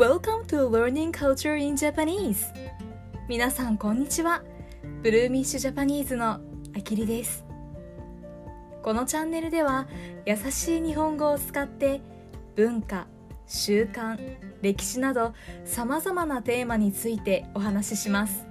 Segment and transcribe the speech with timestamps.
[0.00, 2.46] Welcome to Learning Culture in Japanese.
[3.28, 4.42] 皆さんこんにちは。
[5.02, 6.40] ブルーミッシュジャパニーズの
[6.74, 7.44] あきりです。
[8.82, 9.88] このチャンネルでは
[10.24, 12.00] 優しい日本語を使って
[12.56, 13.08] 文化、
[13.46, 14.18] 習慣、
[14.62, 15.34] 歴史など
[15.66, 18.46] さまざまなテーマについてお話しします。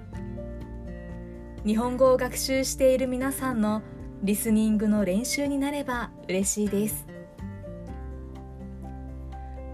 [1.66, 3.82] 日本語を学習している皆さんの
[4.22, 7.08] リスニングの練習になれば嬉しいです。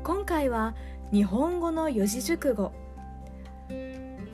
[0.06, 0.74] 今回は
[1.12, 2.73] 日本語の四字熟語。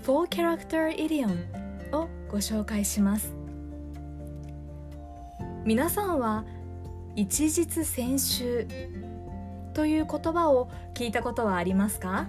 [0.04, 3.34] Four Character Idiom をご紹介します。
[5.66, 6.46] 皆さんは
[7.14, 8.66] 一日先週
[9.74, 12.26] という言葉を聞いたことはありますか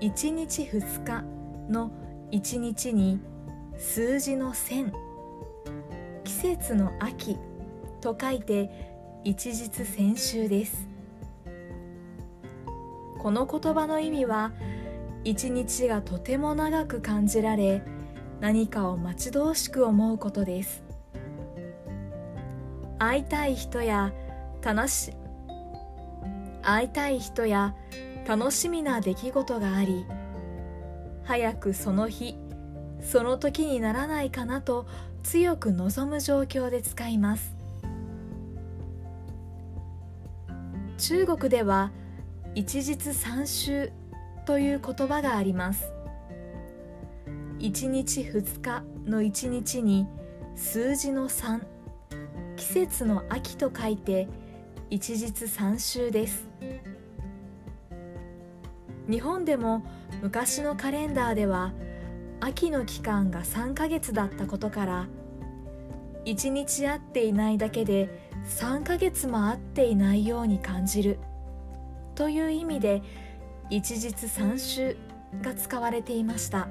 [0.00, 1.24] ？1日2日
[1.68, 1.90] の
[2.30, 3.18] 1日に
[3.76, 4.92] 数字の千。
[6.22, 7.36] 季節の秋
[8.00, 8.70] と書いて
[9.24, 10.89] 一日先週です。
[13.20, 14.52] この言葉の意味は
[15.24, 17.82] 一日がとても長く感じられ
[18.40, 20.82] 何かを待ち遠しく思うことです。
[22.98, 24.14] 会いたい人や
[24.62, 25.12] 楽し
[26.62, 27.74] 会いたい人や
[28.26, 30.06] 楽しみな出来事があり
[31.24, 32.36] 早くその日
[33.02, 34.86] その時にならないかなと
[35.22, 37.54] 強く望む状況で使います。
[40.96, 41.92] 中国では
[42.54, 43.92] 一日三週
[44.44, 45.92] という言葉があります。
[47.60, 50.08] 一日二日の一日に
[50.56, 51.64] 数字の三
[52.56, 54.28] 季節の秋と書いて
[54.90, 56.48] 一日三週です。
[59.08, 59.84] 日本でも
[60.20, 61.72] 昔のカレンダーでは
[62.40, 65.08] 秋の期間が3ヶ月だったことから
[66.24, 71.20] 1日会っていないだけで3ヶ月も会っていないように感じる。
[72.20, 73.02] という意味で
[73.70, 74.94] 一日三週
[75.40, 76.68] が使われていました。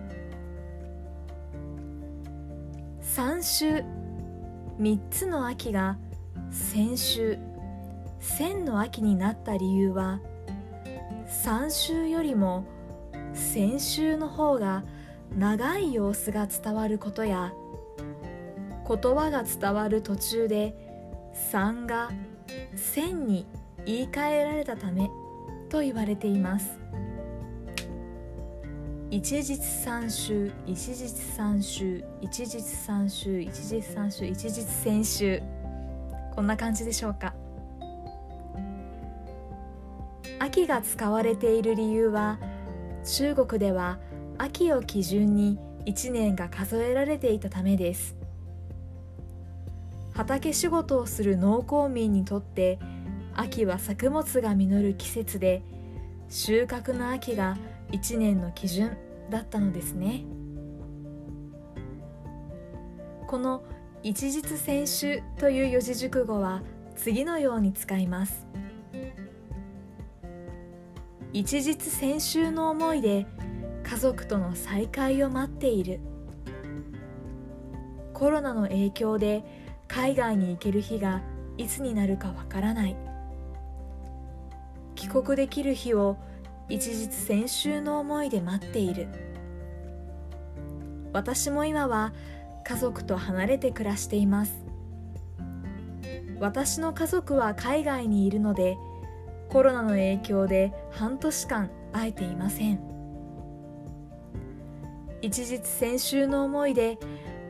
[3.01, 3.83] 三週
[4.77, 5.97] 三つの秋が
[6.51, 7.39] 先週
[8.19, 10.19] 千の秋になった理由は
[11.25, 12.67] 三週よりも
[13.33, 14.83] 先週の方が
[15.35, 17.53] 長い様子が伝わることや
[18.87, 20.75] 言葉が伝わる途中で
[21.51, 22.11] 3が
[22.75, 23.47] 千に
[23.87, 25.09] 言い換えられたため
[25.69, 26.79] と言われています。
[29.11, 35.41] 一日三週一日三週一日三週一日三週一日先週。
[36.35, 37.33] こんな感じでしょうか。
[40.39, 42.39] 秋が使われている理由は
[43.03, 43.99] 中国では
[44.37, 48.15] 秋を基準に1年が数えられていたためです。
[50.13, 52.77] 畑仕事をする農耕民にとって
[53.35, 55.63] 秋は作物が実る季節で
[56.29, 57.57] 収穫の秋が
[57.91, 58.97] 1年の基準
[59.29, 60.25] だったのですね。
[63.27, 63.63] この
[64.01, 66.63] 一日先週という四字熟語は
[66.95, 68.47] 次のように使います。
[71.31, 73.27] 一日先週の思いで
[73.83, 75.99] 家族との再会を待っている。
[78.13, 79.43] コロナの影響で
[79.87, 81.21] 海外に行ける日が
[81.57, 83.08] いつになるかわからない。
[85.09, 86.17] 帰国できる日を
[86.69, 89.07] 一日先週の思いで待っている。
[91.13, 92.13] 私も今は
[92.63, 94.63] 家族と離れて暮らしています。
[96.39, 98.77] 私の家族は海外にいるので
[99.49, 102.79] コロナの影響で半年間会えていません。
[105.23, 106.99] 一日先週の思いで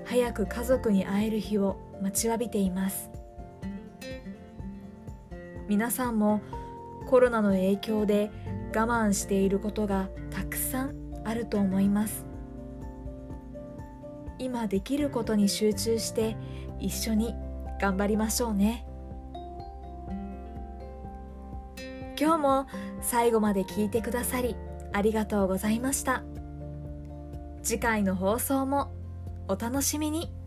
[0.06, 3.10] 早く家族に会える日を待ちわびています。
[5.68, 6.42] 皆さんも
[7.10, 8.30] コロナの影響で
[8.72, 12.24] 我慢していることがたくさんあると思います。
[14.38, 16.38] 今できることに集中して
[16.80, 17.34] 一緒に
[17.82, 18.86] 頑張りましょうね。
[22.16, 22.68] 今日も
[23.02, 24.56] 最後まで聞いてくださり
[24.94, 26.22] ありがとうございました。
[27.64, 28.92] 次回の放送も
[29.48, 30.39] お楽しみに。